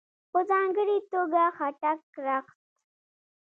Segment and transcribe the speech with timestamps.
[0.31, 2.59] په ځانګړې توګه ..خټک رقص..